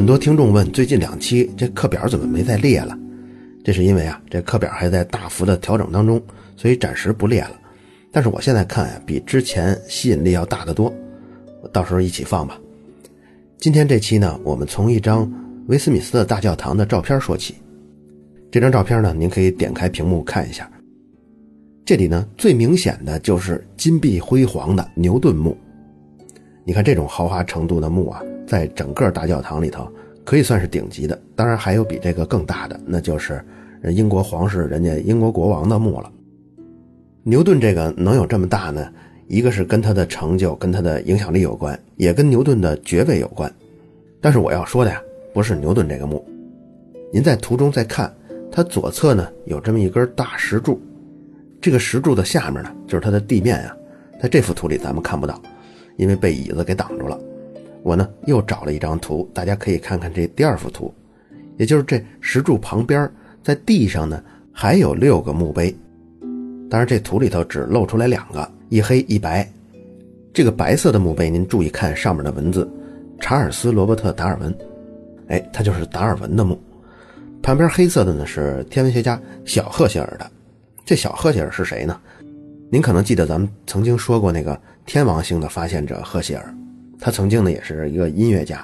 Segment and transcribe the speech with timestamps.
[0.00, 2.98] 很多听众问，最近两期这课表怎么没再列了？
[3.62, 6.18] 这是因为啊，这课表还在大幅的调整当中，
[6.56, 7.50] 所以暂时不列了。
[8.10, 10.90] 但是我现在看呀，比之前吸引力要大得多。
[11.70, 12.58] 到时候一起放吧。
[13.58, 15.30] 今天这期呢，我们从一张
[15.66, 17.56] 威斯敏斯特大教堂的照片说起。
[18.50, 20.66] 这张照片呢，您可以点开屏幕看一下。
[21.84, 25.54] 这里呢，最明显的就是金碧辉煌的牛顿墓。
[26.64, 29.88] 你看这种豪华程度的墓啊，在整个大教堂里头
[30.24, 31.16] 可以算是顶级的。
[31.36, 33.40] 当然还有比这个更大的，那就是
[33.84, 36.10] 英国皇室人家英国国王的墓了。
[37.22, 38.92] 牛顿这个能有这么大呢？
[39.28, 43.48] 一个是跟他的成就、跟他的影响力有关，也跟牛顿的爵位有关。
[44.20, 45.00] 但是我要说的呀，
[45.32, 46.26] 不是牛顿这个墓。
[47.12, 48.12] 您在图中再看，
[48.50, 50.80] 它左侧呢有这么一根大石柱，
[51.60, 53.76] 这个石柱的下面呢就是它的地面呀。
[54.20, 55.40] 在这幅图里咱们看不到。
[55.96, 57.20] 因为被椅子给挡住了，
[57.82, 60.92] 我呢又找了一张图，大家可以看看这第二幅图，
[61.56, 63.10] 也就是这石柱旁边，
[63.42, 64.22] 在地上呢
[64.52, 65.74] 还有六个墓碑，
[66.68, 69.48] 当然这图里头只露出来两个，一黑一白。
[70.32, 72.70] 这个白色的墓碑，您注意看上面的文字，
[73.18, 74.54] 查尔斯·罗伯特·达尔文，
[75.28, 76.60] 哎，他就是达尔文的墓。
[77.42, 80.30] 旁边黑色的呢是天文学家小赫歇尔的，
[80.84, 82.00] 这小赫歇尔是谁呢？
[82.70, 84.60] 您可能记得咱们曾经说过那个。
[84.86, 86.52] 天王星的发现者赫歇尔，
[87.00, 88.62] 他曾经呢也是一个音乐家，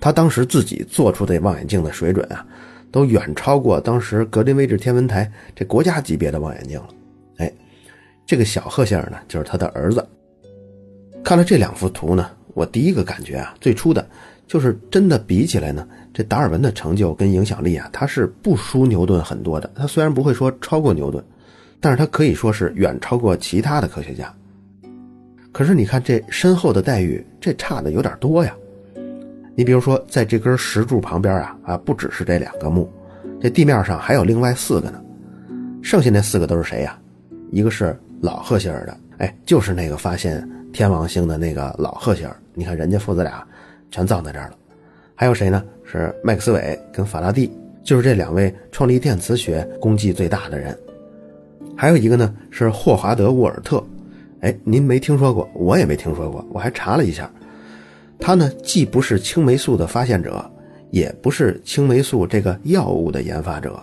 [0.00, 2.46] 他当时自己做出的望远镜的水准啊，
[2.90, 6.88] 都远超过当时格林威治天文台这国家级别的望远镜了。
[7.38, 7.52] 哎，
[8.24, 10.06] 这个小赫歇尔呢，就是他的儿子。
[11.24, 14.06] 看了这两幅图呢，我第一个感觉啊，最初的
[14.46, 19.70] 就是真的比起来呢，这达尔文的成就跟影响力啊，他是不输牛顿很多的。
[19.74, 21.24] 他虽然不会说超过牛顿，
[21.80, 24.32] 但是他可以说是远超过其他的科学家。
[25.52, 28.54] 可是你看这身后的待遇，这差的有点多呀。
[29.54, 32.90] 你比如说，在这根石柱旁边啊啊，不只是这两个墓，
[33.38, 34.98] 这地面上还有另外四个呢。
[35.82, 36.98] 剩下那四个都是谁呀？
[37.50, 42.34] 一个是老赫歇尔的，哎，就是那个发现天王星的那个老赫歇尔。
[42.54, 43.46] 你看人家父子俩
[43.90, 44.56] 全葬在这儿了。
[45.14, 45.62] 还有谁呢？
[45.84, 47.52] 是麦克斯韦跟法拉第，
[47.84, 50.74] 就是这两位创立电磁学功绩最大的人。
[51.76, 53.84] 还有一个呢是霍华德沃尔特。
[54.42, 56.44] 哎，您没听说过，我也没听说过。
[56.50, 57.30] 我还查了一下，
[58.18, 60.44] 他呢既不是青霉素的发现者，
[60.90, 63.80] 也不是青霉素这个药物的研发者，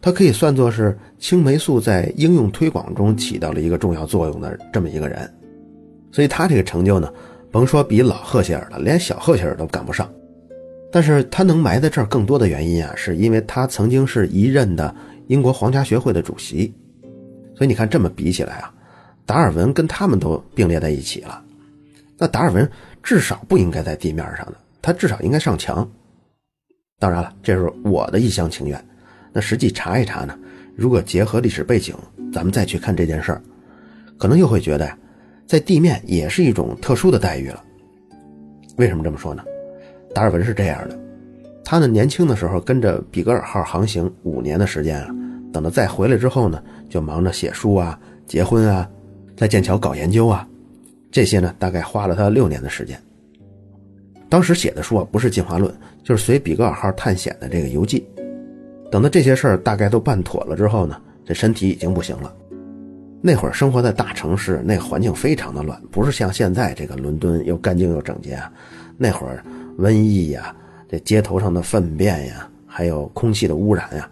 [0.00, 5.30] 他可以算作是青霉素在应用推广中起到了一个重要作用的这么一个人。
[6.10, 7.12] 所以他这个成就呢，
[7.50, 10.10] 甭说比老赫歇尔了，连小赫歇尔都赶不上。
[10.90, 14.92] 但是他能埋在这儿，更多的原因啊，是因为他曾经是一任的
[15.26, 16.72] 英国皇家学会的主席。
[17.54, 18.74] 所以你看，这么比起来啊。
[19.26, 21.42] 达尔文跟他们都并列在一起了，
[22.18, 22.68] 那达尔文
[23.02, 25.88] 至少不应该在地面上的，他至少应该上墙。
[26.98, 28.84] 当然了，这是我的一厢情愿。
[29.32, 30.36] 那实际查一查呢？
[30.76, 31.94] 如果结合历史背景，
[32.32, 33.42] 咱们再去看这件事儿，
[34.18, 34.98] 可能又会觉得呀，
[35.46, 37.62] 在地面也是一种特殊的待遇了。
[38.76, 39.44] 为什么这么说呢？
[40.14, 40.98] 达尔文是这样的，
[41.64, 45.14] 他呢年轻的时候跟着比格尔号航行五年的时间啊，
[45.52, 48.88] 等他再回来之后呢，就忙着写书啊、结婚啊。
[49.40, 50.46] 在剑桥搞研究啊，
[51.10, 53.00] 这些呢大概花了他六年的时间。
[54.28, 55.74] 当时写的书啊不是进化论，
[56.04, 58.06] 就是随比格尔号探险的这个游记。
[58.90, 62.30] 等到这些事儿大概都办妥了之后呢，这身体已经不行了。
[63.22, 68.52] 那会儿生活在大城市，那环境非常的乱，不是像现在这个伦敦又干净又整洁啊。
[68.98, 69.42] 那会儿
[69.78, 70.54] 瘟疫呀，
[70.86, 74.06] 这街头上的粪便呀，还有空气的污染呀，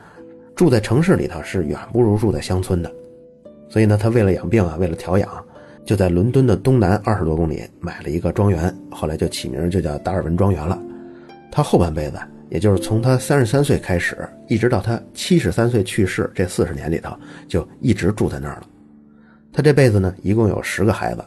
[0.56, 2.90] 住在城市里头是远不如住在乡村的。
[3.68, 5.28] 所以呢，他为了养病啊，为了调养，
[5.84, 10.78] 就在伦敦的东南二十多公里买了一个庄园，后来就起名就叫达尔文庄园了。
[11.50, 12.18] 他后半辈子，
[12.50, 18.62] 也就是从他三十三岁开始，一直到他七十三岁去世这四十年里头，就一直住在那儿了。
[19.52, 21.24] 他这辈子呢，一共有十个孩子，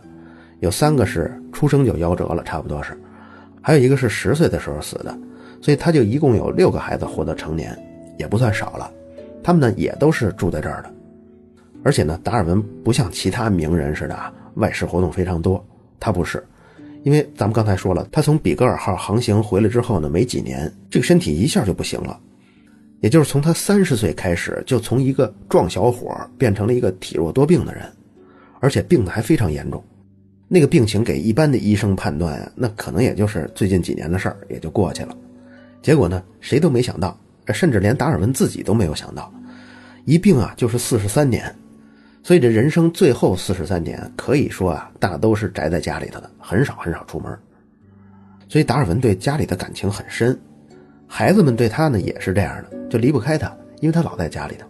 [0.60, 2.98] 有三个是出生就夭折了，差不多是，
[3.62, 5.16] 还有一个是十岁的时候死的，
[5.62, 7.78] 所以他就一共有六个孩子活到成年，
[8.18, 8.90] 也不算少了。
[9.44, 10.92] 他们呢，也都是住在这儿的。
[11.84, 15.64] 而且呢，达尔文不像其他名人似的啊，外事活动非常多。
[16.00, 16.44] 他不是，
[17.04, 22.20] 因为咱们刚才说了，他从比格尔号航行回来之后呢，没几年，这个身体一下就不行了。
[23.00, 27.84] 也就是从他三十岁开始，就从一个壮小伙变成了一个体弱多病的人，
[28.60, 29.84] 而且病得还非常严重。
[30.48, 35.18] 那个病情给一般的医生判断啊，那可能也就是最近几年的事儿，也就过去了。
[35.82, 39.34] 结果呢，谁都没想到，甚至连达尔文自己都没有想到，
[40.06, 41.54] 一病啊就是四十三年。
[42.24, 47.38] 所以这人生最后四十三年，可以说啊，大都是宅在家里头的，很少很少出门。
[48.48, 50.40] 所以达尔文对家里的感情很深。
[51.08, 54.68] 孩子们对他呢也是这样的，就离不开他，因为他老在家里头。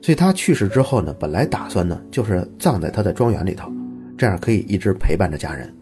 [0.00, 3.70] 所以他去世之后呢，本来打算呢就是葬在他的庄园里头，
[4.16, 5.72] 这样可以一直陪伴着家人。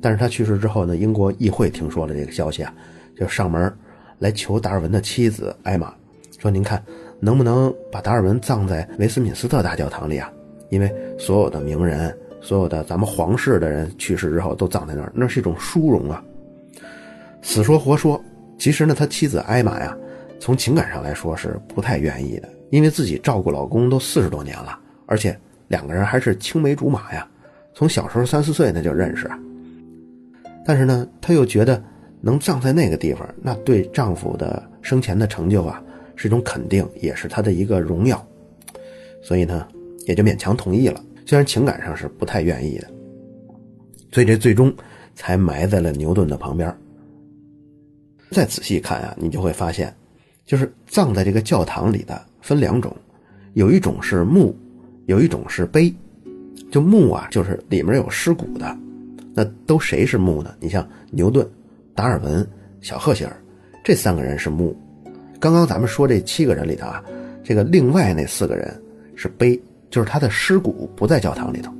[0.00, 2.72] 但是他去世之后呢，英国议会听说了这个消息啊，
[3.16, 3.74] 就上门
[4.18, 5.92] 来求达尔文的妻子艾玛，
[6.38, 6.82] 说：“您看
[7.20, 10.30] 能不能把达尔文葬在维斯敏斯特大教堂里啊？
[10.70, 16.22] 因为所有的名人、所有的咱们皇室的人去世之后都葬在那儿，那是一种殊荣啊。”
[17.42, 18.22] 死说活说，
[18.58, 19.96] 其实呢，他妻子艾玛呀，
[20.38, 22.48] 从情感上来说是不太愿意的。
[22.70, 25.34] 因为自己照顾老公都四十多年了，而且
[25.68, 27.26] 两个人还是青梅竹马呀，
[27.72, 29.30] 从小时候三四岁那就认识。
[30.66, 31.82] 但是呢，她又觉得
[32.20, 35.82] 能葬在那个地方，那对丈夫的生前的成就啊
[36.18, 38.26] 是一种肯定，也是他的一个荣耀，
[39.22, 39.68] 所以呢，
[40.04, 41.00] 也就勉强同意了。
[41.24, 42.88] 虽然情感上是不太愿意的，
[44.10, 44.74] 所以这最终
[45.14, 46.76] 才埋在了牛顿的旁边。
[48.32, 49.94] 再仔细看啊，你就会发现，
[50.44, 52.20] 就是葬在这个教堂里的。
[52.40, 52.94] 分两种，
[53.54, 54.56] 有一种是墓，
[55.06, 55.94] 有一种是碑。
[56.70, 58.76] 就墓啊，就是里面有尸骨的。
[59.34, 60.54] 那都谁是墓呢？
[60.58, 61.48] 你像牛顿、
[61.94, 62.44] 达尔文、
[62.80, 63.36] 小赫歇尔，
[63.84, 64.76] 这三个人是墓。
[65.40, 67.02] 刚刚咱们说这七个人里头啊，
[67.44, 68.82] 这个另外那四个人
[69.14, 71.72] 是碑，就是他的尸骨不在教堂里头。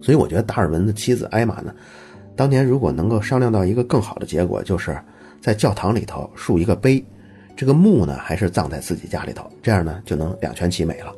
[0.00, 1.74] 所以我觉得达尔文的妻子艾玛呢，
[2.36, 4.96] 当年如果能够商量到一个更好的结果，就是
[5.40, 7.02] 在教堂里头竖一个碑。
[7.56, 11.14] 这个墓呢，还是葬在自己家里头，这样呢就能两全其美了。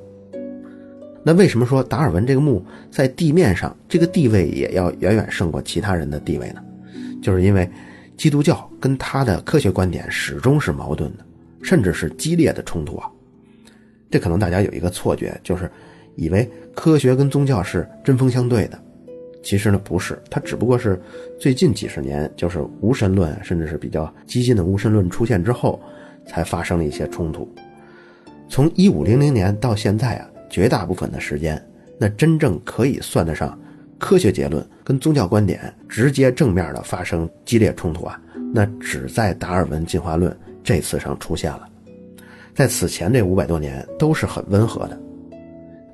[1.25, 6.63] 那为什么说达尔文这个墓在地面上这个地位也要远远胜过其他人的地位呢？
[7.21, 7.69] 就是因为
[8.17, 11.25] 基督教跟他的科学观点始终是矛盾的，
[11.63, 13.11] 甚至是激烈的冲突啊。
[14.11, 15.71] 这可能大家有一个错觉，就是
[16.15, 18.81] 以为科学跟宗教是针锋相对的，
[19.43, 21.01] 其实呢不是，它只不过是
[21.39, 25.81] 最近几十年，就是无神论甚至是比较激进的无神论出现之后。
[26.29, 27.49] 才发生了一些冲突。
[28.49, 31.65] 从一五零零年到现在啊，绝大部分的时间，
[32.01, 33.57] 那真正可以算得上
[33.99, 38.21] 科学结论跟宗教观点直接正面的发生激烈冲突啊，
[38.53, 41.67] 那只在达尔文进化论这次上出现了。
[42.55, 44.99] 在此前这五百多年都是很温和的。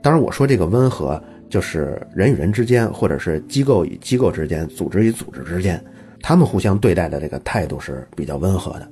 [0.03, 5.83] 当然，我说这个温和，就是人与人之间，或者是机构与机构之间、组织与组织之间，
[6.21, 8.89] 他们互相对待的这个态度是比较温和的。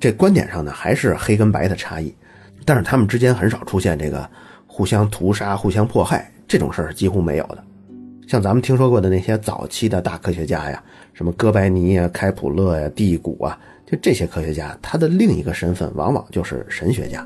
[0.00, 2.14] 这观点上呢，还是黑跟白的差异，
[2.64, 4.28] 但是他们之间很少出现这个
[4.66, 7.64] 互相屠杀、互相迫害这种事儿，几乎没有的。
[8.26, 10.82] 像咱们听说过的那些早期的大科学家呀，
[11.12, 13.56] 什么哥白尼呀、开普勒呀、第谷啊，
[13.86, 17.24] 就这些科学家，他的另一个身份往往就是神学家。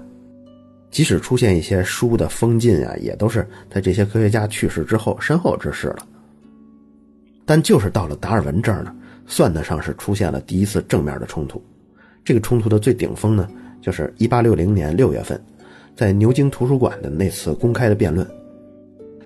[0.91, 6.07] 即使出现一些书的封禁啊，也都是在这些科学家去世之后身后之事了。
[7.47, 8.95] 但就是到了达尔文这儿呢，
[9.27, 11.63] 算得上是出现了第一次正面的冲突。
[12.23, 13.49] 这个冲突的最顶峰呢，
[13.81, 15.43] 就是1860年6月份，
[15.97, 18.29] 在牛津图书馆的那次公开的辩论。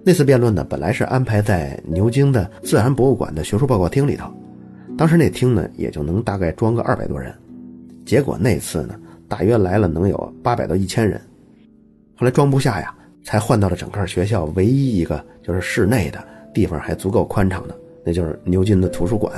[0.07, 4.31] 那次辩论呢，本来是安排在牛津的自然博物馆的学术报告厅里头，
[4.99, 7.35] 当时那厅呢，也就能大概装个二百多人。
[8.05, 8.95] 结果那次呢，
[9.29, 11.19] 大约来了能有八百到一千人。
[12.15, 16.23] 后来装不下呀，才换到了整个学校唯一一个就是室内的
[16.53, 17.75] 地方还足够宽敞的，
[18.05, 19.33] 那就是牛津的图书馆。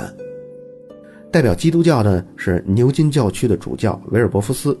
[1.31, 4.77] 代表基督教的是牛津教区的主教维尔伯夫斯。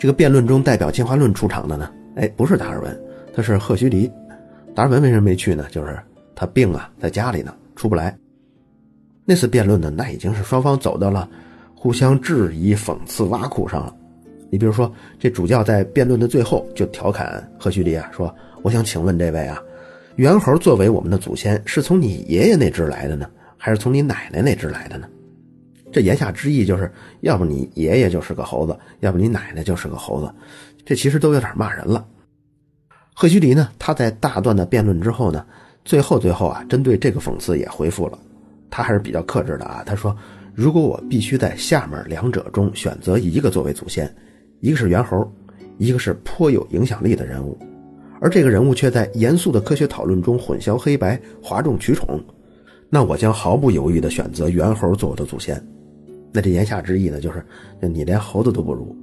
[0.00, 1.88] 这个辩论中代表进化论出场的呢？
[2.16, 3.00] 哎，不是达尔文，
[3.32, 4.10] 他是赫胥黎。
[4.76, 5.66] 达尔文为什么没去呢？
[5.70, 5.98] 就是
[6.34, 8.14] 他病啊，在家里呢，出不来。
[9.24, 11.26] 那次辩论呢，那已经是双方走到了
[11.74, 13.96] 互相质疑、讽刺、挖苦上了。
[14.50, 19.58] 你比如说，这主教在辩论的最后就调侃赫胥黎啊，说：“我想请问这位啊，
[20.16, 25.08] 猿猴作为我们的祖先，是从你爷爷那支来的呢，还是从你奶奶那支来的呢？”
[25.90, 26.92] 这言下之意就是，
[27.22, 30.30] 要不你爷爷就是个猴子，要不你奶奶就是个猴子，
[30.84, 32.06] 这其实都有点骂人了。
[33.18, 35.42] 赫胥黎呢，他在大段的辩论之后呢，
[35.86, 38.18] 最后最后啊，针对这个讽刺也回复了，
[38.68, 39.82] 他还是比较克制的啊。
[39.86, 40.14] 他说
[40.54, 44.14] ：“如果我必须在下面两者中选择一个作为祖先，
[44.60, 45.32] 一个是猿猴，
[45.78, 47.58] 一个是颇有影响力的人物，
[48.20, 52.22] 而这个人物却在严肃的科学讨论中混淆黑白、哗众取宠，
[52.90, 55.58] 那我将毫不犹豫地选择猿猴做我的祖先。”
[56.34, 57.42] 那这言下之意呢，就是
[57.80, 58.94] 你连猴子都不如。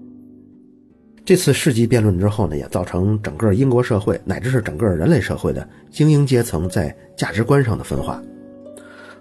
[1.25, 8.22] 这次世纪辩论之后呢，也造成整个英国社会乃至是整个人类社会的精英阶层在价值观上的分化。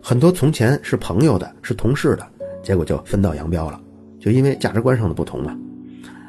[0.01, 2.27] 很多从前是朋友的、是同事的，
[2.61, 3.81] 结果就分道扬镳了，
[4.19, 5.57] 就因为价值观上的不同嘛。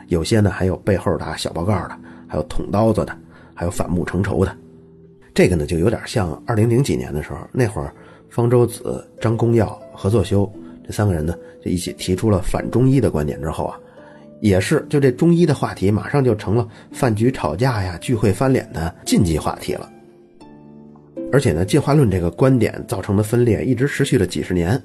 [0.09, 3.17] 有些呢还有背后打小报告的，还有捅刀子的，
[3.55, 4.55] 还有反目成仇的。
[5.33, 7.91] 这个呢就有点像二零零几年的时候，那会儿
[8.29, 10.47] 方舟子、张公耀、何作修。
[10.85, 11.33] 这三个人呢
[11.65, 13.79] 就一起提出了反中医的观点之后啊，
[14.43, 19.89] 也是就这中医的话题马上就成了饭局吵架呀、聚会翻脸的禁忌话题了。
[21.31, 24.79] 而且呢，进化论这个观点造成的分裂一直持续了几十年。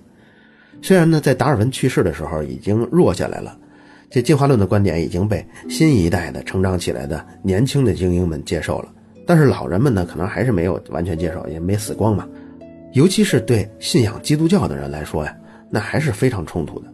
[0.81, 3.59] 虽然呢，在达尔文去世的时候已经弱下来了，
[4.09, 8.95] 这进化论的观点已经被新一代的成长起来的年轻的精英们接受了，
[9.27, 12.29] 但是老人们呢，可能还是没有完全接受，也没死光嘛。
[12.93, 15.37] 尤其是对信仰基督教的人来说呀，
[15.69, 16.87] 那还是非常冲突的。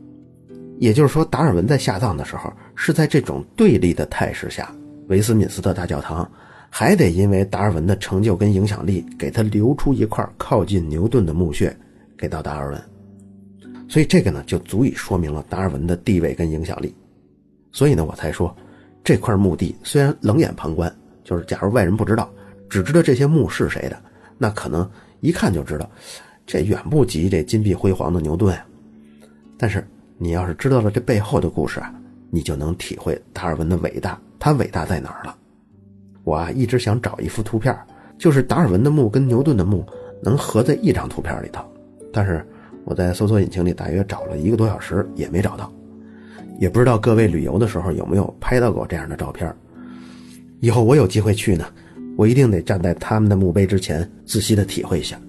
[0.84, 4.70] 也就是说，达尔文在下葬的时候是在这种对立的态势下，
[5.08, 6.30] 维斯敏斯特大教堂
[6.68, 11.74] 还得因为达尔文的成就跟影响力，给他留出一块靠近牛顿的墓穴
[12.18, 12.82] 给到达尔文。
[13.88, 16.94] 所以这个呢，就足以说明了达尔文的地位跟影响力。
[17.72, 18.54] 所以呢，我才说，
[19.02, 22.30] 这块墓地虽然冷眼旁观，就是假如外人不知道，
[22.68, 23.98] 只知道这些墓是谁的，
[24.36, 24.86] 那可能。
[25.20, 25.90] 一看就知道，
[26.44, 28.66] 这远不及这金碧辉煌的牛顿啊。
[29.56, 29.82] 但是
[30.16, 31.92] 你要是知道了这背后的故事啊，
[32.30, 34.18] 你就能体会达尔文的伟大。
[34.38, 35.34] 他伟大在哪儿了？
[36.22, 37.76] 我啊一直想找一幅图片，
[38.18, 39.84] 就是达尔文的墓跟牛顿的墓
[40.22, 41.64] 能合在一张图片里头。
[42.12, 42.46] 但是
[42.84, 45.72] 我在搜索引擎里大约找了一个多小时也没找到。
[46.60, 49.52] 也不知道各位旅游的时候有没有拍到过这样的照片。
[50.60, 51.66] 以后我有机会去呢。
[52.16, 55.20] 我一定得站在他们的墓碑之前，仔细的体会一下。